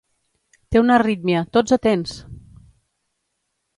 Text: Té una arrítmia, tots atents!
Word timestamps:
Té 0.75 0.81
una 0.83 0.95
arrítmia, 1.01 1.43
tots 1.57 1.75
atents! 1.79 2.17